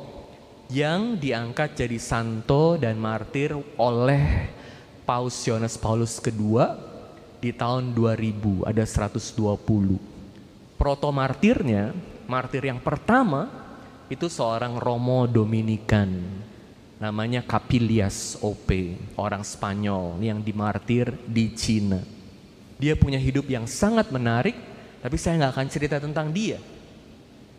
yang 0.74 1.14
diangkat 1.14 1.78
jadi 1.78 2.02
santo 2.02 2.82
dan 2.82 2.98
martir 2.98 3.54
oleh 3.78 4.58
Paus 5.06 5.36
Yohanes 5.48 5.78
Paulus 5.78 6.18
II 6.22 6.62
di 7.42 7.50
tahun 7.50 7.94
2000 7.94 8.70
ada 8.70 8.84
120. 8.86 10.78
Proto 10.78 11.10
martirnya, 11.14 11.94
martir 12.26 12.66
yang 12.66 12.82
pertama 12.82 13.50
itu 14.10 14.30
seorang 14.30 14.78
Romo 14.78 15.26
Dominikan 15.30 16.10
namanya 17.02 17.42
Capilias 17.42 18.38
OP, 18.46 18.94
orang 19.18 19.42
Spanyol 19.42 20.22
yang 20.22 20.38
dimartir 20.38 21.10
di 21.26 21.50
Cina. 21.58 21.98
Dia 22.78 22.94
punya 22.94 23.18
hidup 23.18 23.50
yang 23.50 23.66
sangat 23.66 24.14
menarik, 24.14 24.54
tapi 25.02 25.18
saya 25.18 25.42
nggak 25.42 25.54
akan 25.58 25.68
cerita 25.74 25.98
tentang 25.98 26.30
dia. 26.30 26.62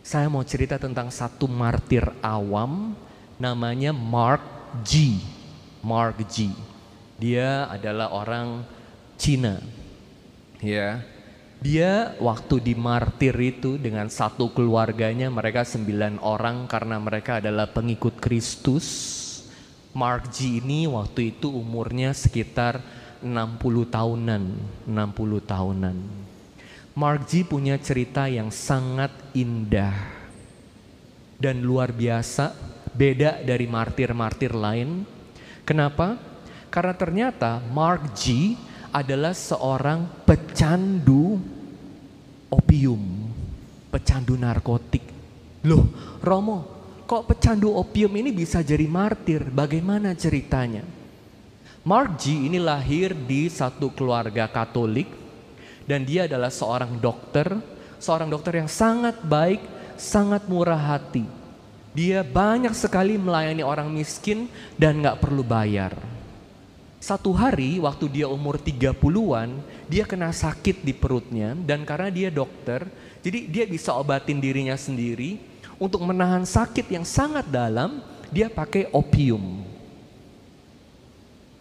Saya 0.06 0.30
mau 0.30 0.46
cerita 0.46 0.78
tentang 0.78 1.10
satu 1.10 1.50
martir 1.50 2.06
awam 2.22 2.94
namanya 3.34 3.90
Mark 3.90 4.42
G. 4.86 5.18
Mark 5.82 6.22
G. 6.30 6.54
Dia 7.22 7.70
adalah 7.70 8.10
orang 8.10 8.66
Cina. 9.14 9.62
Ya, 10.58 11.06
dia 11.62 12.18
waktu 12.18 12.58
di 12.58 12.74
martir 12.74 13.30
itu 13.38 13.78
dengan 13.78 14.10
satu 14.10 14.50
keluarganya 14.50 15.30
mereka 15.30 15.62
sembilan 15.62 16.18
orang 16.18 16.66
karena 16.66 16.98
mereka 16.98 17.38
adalah 17.38 17.70
pengikut 17.70 18.18
Kristus 18.18 18.86
Mark 19.94 20.34
G 20.34 20.58
ini 20.58 20.90
waktu 20.90 21.30
itu 21.30 21.52
umurnya 21.52 22.10
sekitar 22.10 22.82
60 23.22 23.30
tahunan, 23.86 24.42
60 24.90 24.90
tahunan. 25.46 25.96
Mark 26.98 27.30
G 27.30 27.46
punya 27.46 27.78
cerita 27.78 28.26
yang 28.26 28.50
sangat 28.50 29.14
indah 29.30 29.94
dan 31.38 31.62
luar 31.62 31.94
biasa, 31.94 32.50
beda 32.90 33.44
dari 33.46 33.70
martir-martir 33.70 34.50
lain. 34.56 35.06
Kenapa? 35.62 36.31
Karena 36.72 36.96
ternyata 36.96 37.60
Mark 37.68 38.16
G 38.16 38.56
adalah 38.88 39.36
seorang 39.36 40.24
pecandu 40.24 41.36
opium, 42.48 43.28
pecandu 43.92 44.40
narkotik. 44.40 45.04
Loh, 45.68 45.84
Romo, 46.24 46.64
kok 47.04 47.28
pecandu 47.28 47.76
opium 47.76 48.16
ini 48.16 48.32
bisa 48.32 48.64
jadi 48.64 48.88
martir? 48.88 49.44
Bagaimana 49.52 50.16
ceritanya? 50.16 50.80
Mark 51.84 52.16
G 52.16 52.48
ini 52.48 52.56
lahir 52.56 53.12
di 53.12 53.52
satu 53.52 53.92
keluarga 53.92 54.48
Katolik 54.48 55.12
dan 55.84 56.08
dia 56.08 56.24
adalah 56.24 56.48
seorang 56.48 56.96
dokter, 56.96 57.52
seorang 58.00 58.32
dokter 58.32 58.64
yang 58.64 58.70
sangat 58.72 59.20
baik, 59.20 59.60
sangat 60.00 60.48
murah 60.48 60.96
hati. 60.96 61.28
Dia 61.92 62.24
banyak 62.24 62.72
sekali 62.72 63.20
melayani 63.20 63.60
orang 63.60 63.92
miskin 63.92 64.48
dan 64.80 65.04
gak 65.04 65.20
perlu 65.20 65.44
bayar. 65.44 66.11
Satu 67.02 67.34
hari 67.34 67.82
waktu 67.82 68.06
dia 68.06 68.30
umur 68.30 68.62
30-an, 68.62 69.58
dia 69.90 70.06
kena 70.06 70.30
sakit 70.30 70.86
di 70.86 70.94
perutnya 70.94 71.58
dan 71.58 71.82
karena 71.82 72.14
dia 72.14 72.30
dokter, 72.30 72.86
jadi 73.26 73.50
dia 73.50 73.64
bisa 73.66 73.90
obatin 73.98 74.38
dirinya 74.38 74.78
sendiri 74.78 75.42
untuk 75.82 75.98
menahan 76.06 76.46
sakit 76.46 76.86
yang 76.94 77.02
sangat 77.02 77.50
dalam, 77.50 78.06
dia 78.30 78.46
pakai 78.46 78.86
opium. 78.94 79.66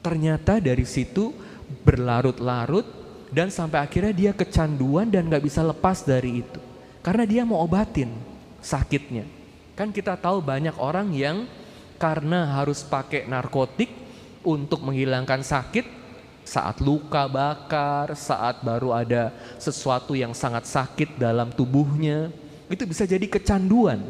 Ternyata 0.06 0.62
dari 0.62 0.86
situ 0.86 1.34
berlarut-larut 1.82 2.86
dan 3.34 3.50
sampai 3.50 3.82
akhirnya 3.82 4.14
dia 4.14 4.32
kecanduan 4.38 5.10
dan 5.10 5.26
gak 5.26 5.42
bisa 5.42 5.66
lepas 5.66 6.06
dari 6.06 6.46
itu. 6.46 6.62
Karena 7.02 7.26
dia 7.26 7.42
mau 7.50 7.66
obatin 7.66 8.14
sakitnya. 8.62 9.26
Kan 9.74 9.90
kita 9.90 10.22
tahu 10.22 10.38
banyak 10.38 10.78
orang 10.78 11.10
yang 11.18 11.50
karena 11.98 12.62
harus 12.62 12.86
pakai 12.86 13.26
narkotik 13.26 14.01
untuk 14.42 14.82
menghilangkan 14.82 15.46
sakit 15.46 16.02
saat 16.42 16.82
luka 16.82 17.30
bakar, 17.30 18.14
saat 18.18 18.60
baru 18.66 18.92
ada 18.92 19.32
sesuatu 19.62 20.18
yang 20.18 20.34
sangat 20.34 20.66
sakit 20.68 21.16
dalam 21.16 21.54
tubuhnya, 21.54 22.34
itu 22.68 22.84
bisa 22.84 23.06
jadi 23.06 23.24
kecanduan. 23.30 24.02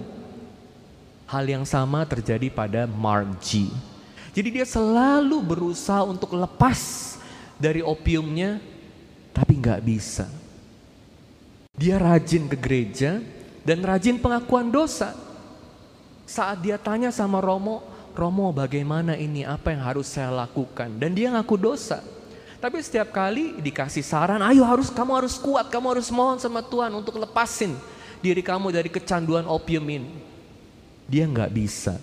Hal 1.28 1.48
yang 1.48 1.64
sama 1.64 2.04
terjadi 2.04 2.52
pada 2.52 2.84
Mark 2.88 3.40
G. 3.40 3.72
Jadi 4.32 4.60
dia 4.60 4.68
selalu 4.68 5.44
berusaha 5.44 6.04
untuk 6.04 6.36
lepas 6.36 7.14
dari 7.60 7.84
opiumnya, 7.84 8.60
tapi 9.32 9.60
nggak 9.60 9.82
bisa. 9.84 10.28
Dia 11.76 12.00
rajin 12.00 12.48
ke 12.52 12.58
gereja 12.60 13.20
dan 13.64 13.84
rajin 13.84 14.20
pengakuan 14.20 14.72
dosa. 14.72 15.16
Saat 16.28 16.64
dia 16.64 16.80
tanya 16.80 17.12
sama 17.12 17.44
Romo, 17.44 17.84
Romo 18.12 18.52
bagaimana 18.52 19.16
ini, 19.16 19.48
apa 19.48 19.72
yang 19.72 19.82
harus 19.84 20.12
saya 20.12 20.32
lakukan? 20.32 20.92
Dan 21.00 21.16
dia 21.16 21.32
ngaku 21.32 21.56
dosa. 21.56 22.04
Tapi 22.62 22.78
setiap 22.78 23.10
kali 23.10 23.58
dikasih 23.58 24.06
saran, 24.06 24.44
ayo 24.46 24.62
harus 24.62 24.94
kamu 24.94 25.18
harus 25.18 25.40
kuat, 25.42 25.72
kamu 25.74 25.98
harus 25.98 26.14
mohon 26.14 26.38
sama 26.38 26.62
Tuhan 26.62 26.94
untuk 26.94 27.18
lepasin 27.18 27.74
diri 28.22 28.46
kamu 28.46 28.70
dari 28.70 28.86
kecanduan 28.86 29.50
opium 29.50 29.82
ini. 29.90 30.12
Dia 31.10 31.26
nggak 31.26 31.50
bisa. 31.50 31.98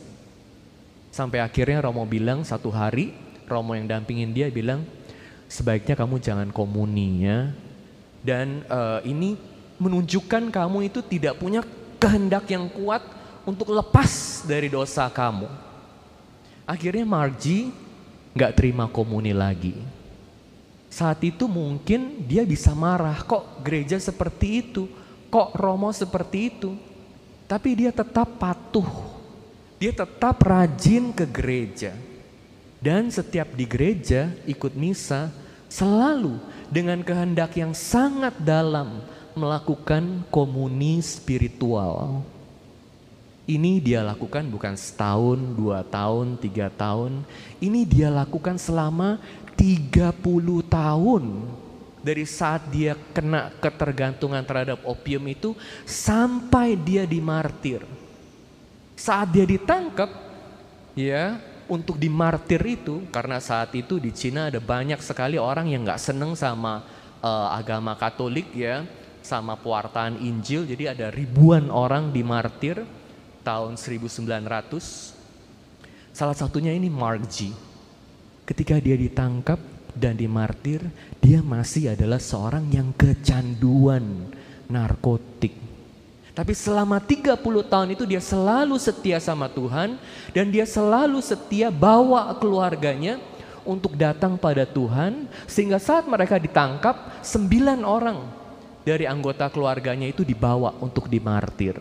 Sampai 1.14 1.38
akhirnya 1.38 1.86
Romo 1.86 2.02
bilang 2.02 2.42
satu 2.42 2.74
hari, 2.74 3.14
Romo 3.46 3.78
yang 3.78 3.86
dampingin 3.86 4.34
dia 4.34 4.50
bilang, 4.50 4.82
sebaiknya 5.46 5.94
kamu 5.94 6.18
jangan 6.18 6.48
komuni 6.50 7.22
ya. 7.22 7.54
Dan 8.18 8.66
uh, 8.66 8.98
ini 9.06 9.38
menunjukkan 9.78 10.50
kamu 10.50 10.90
itu 10.90 11.00
tidak 11.06 11.38
punya 11.38 11.62
kehendak 12.02 12.50
yang 12.50 12.66
kuat 12.66 13.06
untuk 13.46 13.70
lepas 13.70 14.42
dari 14.42 14.66
dosa 14.66 15.06
kamu. 15.06 15.67
Akhirnya 16.68 17.08
Marji 17.08 17.72
nggak 18.36 18.52
terima 18.52 18.84
komuni 18.92 19.32
lagi. 19.32 19.72
Saat 20.92 21.24
itu 21.24 21.48
mungkin 21.48 22.28
dia 22.28 22.44
bisa 22.44 22.76
marah, 22.76 23.24
kok 23.24 23.64
gereja 23.64 23.96
seperti 23.96 24.60
itu? 24.60 24.84
Kok 25.32 25.56
Romo 25.56 25.88
seperti 25.96 26.52
itu? 26.52 26.76
Tapi 27.48 27.72
dia 27.72 27.88
tetap 27.88 28.36
patuh. 28.36 28.84
Dia 29.80 29.96
tetap 29.96 30.44
rajin 30.44 31.08
ke 31.16 31.24
gereja. 31.24 31.96
Dan 32.84 33.08
setiap 33.08 33.48
di 33.56 33.64
gereja 33.64 34.28
ikut 34.44 34.76
misa 34.76 35.32
selalu 35.72 36.36
dengan 36.68 37.00
kehendak 37.00 37.56
yang 37.56 37.72
sangat 37.72 38.36
dalam 38.44 39.00
melakukan 39.32 40.20
komuni 40.28 41.00
spiritual. 41.00 42.20
Ini 43.48 43.80
dia 43.80 44.04
lakukan 44.04 44.44
bukan 44.44 44.76
setahun, 44.76 45.40
dua 45.56 45.80
tahun, 45.80 46.36
tiga 46.36 46.68
tahun. 46.68 47.24
Ini 47.64 47.88
dia 47.88 48.12
lakukan 48.12 48.60
selama 48.60 49.16
30 49.56 50.12
tahun 50.68 51.24
dari 52.04 52.28
saat 52.28 52.68
dia 52.68 52.92
kena 53.16 53.48
ketergantungan 53.56 54.44
terhadap 54.44 54.84
opium 54.84 55.24
itu 55.32 55.56
sampai 55.88 56.76
dia 56.76 57.08
dimartir. 57.08 57.88
Saat 58.92 59.32
dia 59.32 59.48
ditangkap, 59.48 60.12
ya 60.92 61.40
untuk 61.72 61.96
dimartir 61.96 62.60
itu 62.68 63.00
karena 63.08 63.40
saat 63.40 63.72
itu 63.72 63.96
di 63.96 64.12
Cina 64.12 64.52
ada 64.52 64.60
banyak 64.60 65.00
sekali 65.00 65.40
orang 65.40 65.72
yang 65.72 65.88
nggak 65.88 66.04
seneng 66.04 66.36
sama 66.36 66.84
uh, 67.24 67.48
agama 67.56 67.96
Katolik 67.96 68.52
ya, 68.52 68.84
sama 69.24 69.56
pewartaan 69.56 70.20
Injil. 70.20 70.68
Jadi 70.68 70.84
ada 70.84 71.08
ribuan 71.08 71.72
orang 71.72 72.12
dimartir 72.12 72.97
tahun 73.48 73.80
1900. 73.80 75.16
Salah 76.12 76.36
satunya 76.36 76.76
ini 76.76 76.92
Mark 76.92 77.24
G. 77.32 77.48
Ketika 78.44 78.76
dia 78.76 79.00
ditangkap, 79.00 79.56
dan 79.98 80.14
dimartir, 80.14 80.78
dia 81.18 81.42
masih 81.42 81.92
adalah 81.98 82.22
seorang 82.22 82.70
yang 82.70 82.94
kecanduan 82.94 84.30
narkotik. 84.70 85.58
Tapi 86.32 86.54
selama 86.54 87.02
30 87.02 87.34
tahun 87.66 87.88
itu 87.98 88.06
dia 88.06 88.22
selalu 88.22 88.78
setia 88.78 89.18
sama 89.18 89.50
Tuhan 89.50 89.98
dan 90.30 90.46
dia 90.54 90.62
selalu 90.62 91.18
setia 91.18 91.66
bawa 91.66 92.30
keluarganya 92.38 93.18
untuk 93.66 93.98
datang 93.98 94.38
pada 94.38 94.62
Tuhan 94.62 95.26
sehingga 95.50 95.82
saat 95.82 96.06
mereka 96.06 96.38
ditangkap 96.38 97.26
sembilan 97.26 97.82
orang 97.82 98.18
dari 98.86 99.02
anggota 99.02 99.50
keluarganya 99.50 100.06
itu 100.06 100.22
dibawa 100.22 100.78
untuk 100.78 101.10
dimartir. 101.10 101.74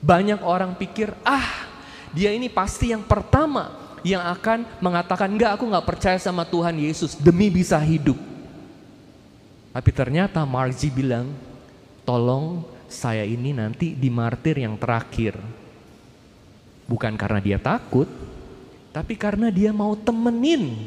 Banyak 0.00 0.44
orang 0.44 0.76
pikir 0.76 1.12
ah 1.24 1.66
dia 2.12 2.32
ini 2.32 2.48
pasti 2.48 2.92
yang 2.92 3.04
pertama 3.04 3.72
yang 4.06 4.22
akan 4.22 4.64
mengatakan 4.78 5.28
enggak 5.34 5.58
aku 5.58 5.66
nggak 5.66 5.86
percaya 5.86 6.18
sama 6.20 6.46
Tuhan 6.46 6.78
Yesus 6.78 7.18
demi 7.18 7.50
bisa 7.50 7.76
hidup. 7.82 8.16
Tapi 9.76 9.90
ternyata 9.92 10.40
Marzi 10.48 10.88
bilang 10.88 11.28
tolong 12.06 12.64
saya 12.88 13.26
ini 13.26 13.52
nanti 13.52 13.92
dimartir 13.92 14.62
yang 14.62 14.78
terakhir. 14.78 15.36
Bukan 16.86 17.18
karena 17.18 17.42
dia 17.42 17.58
takut, 17.58 18.06
tapi 18.94 19.18
karena 19.18 19.50
dia 19.50 19.74
mau 19.74 19.98
temenin 19.98 20.86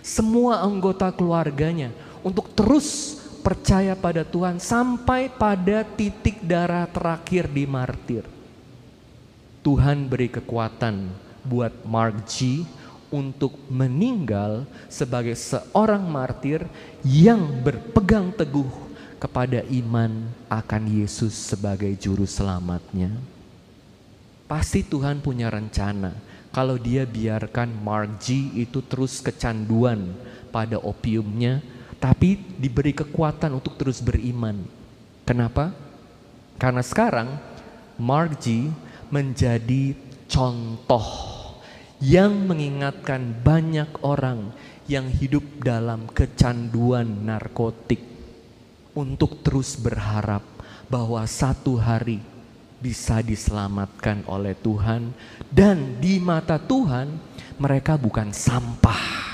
semua 0.00 0.64
anggota 0.64 1.12
keluarganya 1.12 1.92
untuk 2.24 2.48
terus 2.56 3.20
percaya 3.48 3.96
pada 3.96 4.28
Tuhan 4.28 4.60
sampai 4.60 5.32
pada 5.32 5.80
titik 5.80 6.44
darah 6.44 6.84
terakhir 6.84 7.48
di 7.48 7.64
martir. 7.64 8.28
Tuhan 9.64 10.04
beri 10.04 10.28
kekuatan 10.28 11.08
buat 11.48 11.72
Mark 11.88 12.28
G 12.28 12.68
untuk 13.08 13.56
meninggal 13.72 14.68
sebagai 14.92 15.32
seorang 15.32 16.04
martir 16.04 16.68
yang 17.00 17.40
berpegang 17.64 18.36
teguh 18.36 18.68
kepada 19.16 19.64
iman 19.64 20.28
akan 20.52 20.82
Yesus 20.84 21.32
sebagai 21.32 21.96
juru 21.96 22.28
selamatnya. 22.28 23.16
Pasti 24.44 24.84
Tuhan 24.84 25.24
punya 25.24 25.48
rencana 25.48 26.12
kalau 26.52 26.76
dia 26.76 27.08
biarkan 27.08 27.72
Mark 27.80 28.20
G 28.20 28.52
itu 28.60 28.84
terus 28.84 29.24
kecanduan 29.24 30.12
pada 30.52 30.76
opiumnya, 30.76 31.64
tapi 31.98 32.38
diberi 32.58 32.94
kekuatan 32.94 33.58
untuk 33.58 33.74
terus 33.74 33.98
beriman. 33.98 34.62
Kenapa? 35.26 35.74
Karena 36.58 36.82
sekarang 36.82 37.38
Mark 37.98 38.38
G 38.42 38.70
menjadi 39.10 39.94
contoh 40.30 41.06
yang 41.98 42.46
mengingatkan 42.46 43.34
banyak 43.42 43.90
orang 44.06 44.54
yang 44.86 45.10
hidup 45.10 45.42
dalam 45.60 46.06
kecanduan 46.08 47.26
narkotik 47.26 48.00
untuk 48.94 49.42
terus 49.42 49.74
berharap 49.76 50.40
bahwa 50.88 51.20
satu 51.28 51.76
hari 51.76 52.22
bisa 52.78 53.18
diselamatkan 53.20 54.22
oleh 54.30 54.54
Tuhan 54.54 55.10
dan 55.50 55.98
di 55.98 56.22
mata 56.22 56.56
Tuhan 56.56 57.18
mereka 57.58 57.98
bukan 57.98 58.30
sampah. 58.30 59.27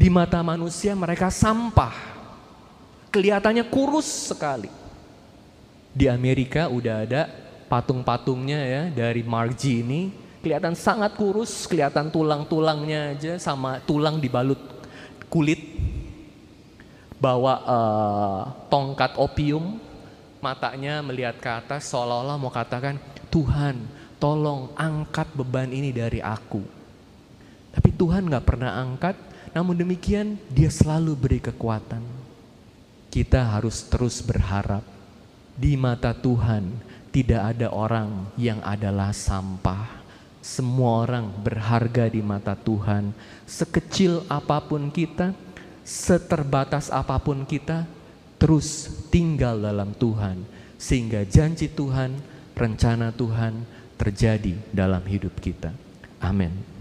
Di 0.00 0.08
mata 0.08 0.40
manusia 0.40 0.96
mereka 0.96 1.28
sampah. 1.28 1.92
Kelihatannya 3.12 3.68
kurus 3.68 4.32
sekali. 4.32 4.72
Di 5.92 6.08
Amerika 6.08 6.72
udah 6.72 7.04
ada 7.04 7.28
patung-patungnya 7.68 8.60
ya 8.64 8.82
dari 8.88 9.20
Margie 9.20 9.84
ini 9.84 10.08
kelihatan 10.40 10.72
sangat 10.72 11.20
kurus, 11.20 11.68
kelihatan 11.68 12.08
tulang-tulangnya 12.08 13.12
aja 13.12 13.36
sama 13.36 13.76
tulang 13.84 14.16
dibalut 14.16 14.58
kulit 15.28 15.60
bawa 17.20 17.54
uh, 17.68 18.42
tongkat 18.72 19.20
opium, 19.20 19.76
matanya 20.40 21.04
melihat 21.04 21.36
ke 21.36 21.50
atas 21.52 21.92
seolah-olah 21.92 22.40
mau 22.40 22.48
katakan, 22.48 22.96
Tuhan 23.28 23.84
tolong 24.16 24.72
angkat 24.80 25.28
beban 25.36 25.68
ini 25.68 25.92
dari 25.92 26.24
aku. 26.24 26.64
Tapi 27.70 27.92
Tuhan 27.94 28.26
gak 28.26 28.48
pernah 28.48 28.80
angkat, 28.80 29.14
namun 29.50 29.74
demikian 29.74 30.38
dia 30.50 30.70
selalu 30.70 31.12
beri 31.18 31.40
kekuatan. 31.42 32.02
Kita 33.10 33.42
harus 33.42 33.82
terus 33.90 34.22
berharap 34.22 34.86
di 35.58 35.74
mata 35.74 36.14
Tuhan 36.14 36.70
tidak 37.10 37.42
ada 37.56 37.74
orang 37.74 38.30
yang 38.38 38.62
adalah 38.62 39.10
sampah. 39.10 39.98
Semua 40.40 41.04
orang 41.04 41.28
berharga 41.42 42.08
di 42.08 42.22
mata 42.22 42.54
Tuhan. 42.56 43.12
Sekecil 43.44 44.24
apa 44.30 44.62
pun 44.62 44.88
kita, 44.88 45.34
seterbatas 45.82 46.88
apa 46.88 47.18
pun 47.20 47.44
kita, 47.44 47.84
terus 48.40 48.88
tinggal 49.12 49.60
dalam 49.60 49.92
Tuhan, 49.92 50.40
sehingga 50.80 51.28
janji 51.28 51.68
Tuhan, 51.68 52.16
rencana 52.56 53.12
Tuhan 53.12 53.68
terjadi 54.00 54.56
dalam 54.72 55.04
hidup 55.04 55.36
kita. 55.44 55.76
Amin. 56.24 56.79